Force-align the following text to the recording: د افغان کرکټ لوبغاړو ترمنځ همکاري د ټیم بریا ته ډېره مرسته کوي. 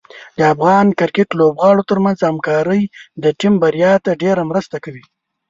د 0.37 0.39
افغان 0.53 0.87
کرکټ 0.99 1.29
لوبغاړو 1.39 1.87
ترمنځ 1.89 2.17
همکاري 2.29 2.83
د 3.23 3.25
ټیم 3.39 3.53
بریا 3.63 3.93
ته 4.05 4.11
ډېره 4.21 4.41
مرسته 4.51 4.75
کوي. 4.83 5.03